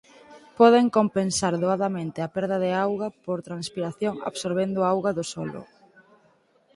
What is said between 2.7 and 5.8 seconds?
auga por transpiración absorbendo auga do solo.